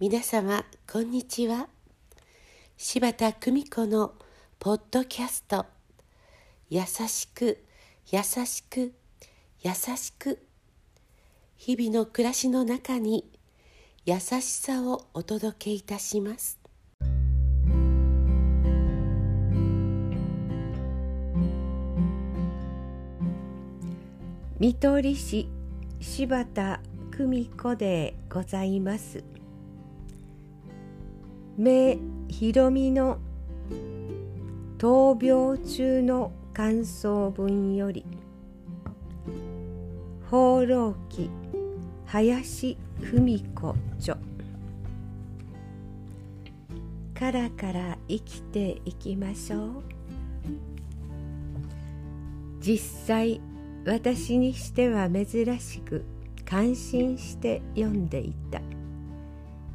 [0.00, 1.68] 皆様こんにちは。
[2.78, 4.14] 柴田久美子の
[4.58, 5.66] ポッドキャスト
[6.70, 7.62] 「優しく
[8.10, 8.94] 優しく
[9.60, 10.38] 優しく」
[11.58, 13.30] 日々の暮らしの中に
[14.06, 16.59] 優しさをお届けいたします。
[24.60, 25.48] 見取り師
[26.00, 29.24] 柴田久美子でございます。
[31.56, 31.96] 目
[32.28, 33.16] ひろみの
[34.76, 38.04] 闘病中の感想文より
[40.30, 41.30] 放浪記
[42.04, 44.18] 林文子著。
[47.14, 49.82] からから生きていきましょう。
[52.60, 53.40] 実際
[53.84, 56.04] 私にしては珍しく
[56.44, 58.60] 感心して読んでいた。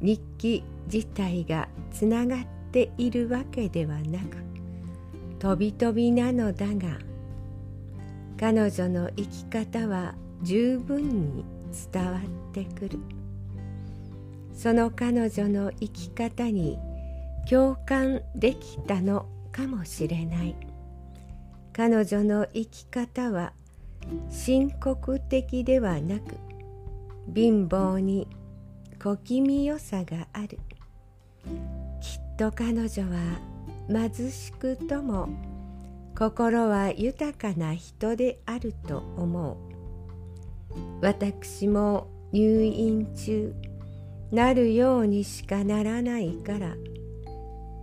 [0.00, 4.38] 日記自体がつながっているわけではなく
[5.38, 6.98] 飛び飛びなのだが
[8.38, 11.44] 彼女の生き方は十分に
[11.92, 12.98] 伝わってくる。
[14.54, 16.78] その彼女の生き方に
[17.48, 20.56] 共感できたのかもしれない。
[21.72, 23.52] 彼女の生き方は
[24.30, 26.36] 深刻的ではなく
[27.34, 28.28] 貧乏に
[29.02, 30.58] 小気味よさがある。
[32.00, 33.40] きっと彼女は
[33.88, 35.28] 貧しくとも
[36.18, 39.56] 心は豊かな人であると思う。
[41.00, 43.54] 私も入院中
[44.30, 46.76] なるようにしかならないから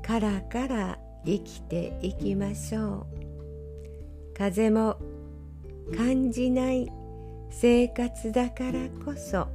[0.01, 4.33] からから生きていきましょう。
[4.37, 4.97] 風も
[5.95, 6.91] 感じない
[7.49, 9.47] 生活だからこそ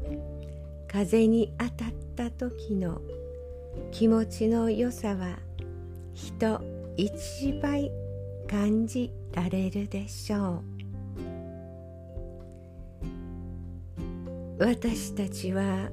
[0.89, 3.01] 風に当たった時の
[3.91, 5.39] 気持ちの良さは
[6.15, 6.61] 人
[6.97, 7.91] 一倍
[8.49, 10.73] 感じられるでしょう。
[14.59, 15.91] 私たちは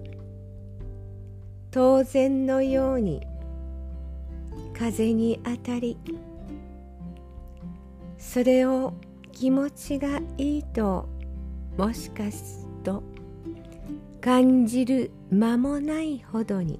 [1.71, 3.25] 当然のように
[4.77, 5.97] 風に当たり
[8.17, 8.93] それを
[9.31, 11.07] 気持ちがいいと
[11.77, 13.03] もしかすると
[14.21, 16.79] 感じる間もないほどに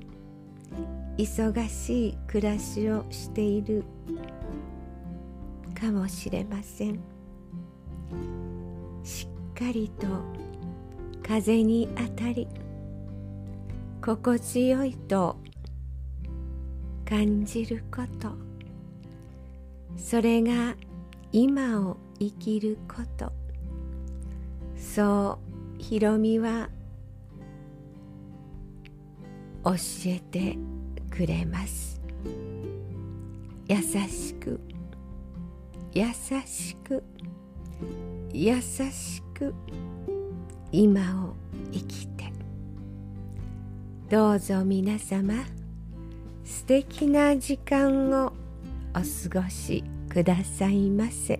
[1.17, 3.83] 忙しい暮らしをしている
[5.79, 6.99] かもしれません。
[9.03, 10.07] しっかりと
[11.25, 12.47] 風に当たり
[14.01, 15.37] 心地よいと
[17.05, 18.31] 感じること。
[19.97, 20.75] それが
[21.31, 23.31] 今を生きること。
[24.75, 25.39] そ
[25.77, 26.69] うひろみは
[29.63, 29.73] 教
[30.05, 30.57] えて
[31.09, 32.01] くれます。
[33.67, 34.59] 優しく。
[35.93, 36.05] 優
[36.45, 37.03] しく。
[38.31, 39.53] 優しく。
[40.71, 41.35] 今を
[41.71, 42.31] 生きて。
[44.09, 45.33] どうぞ皆様
[46.43, 48.33] 素敵な時間を
[48.89, 51.39] お過ごしくださいませ。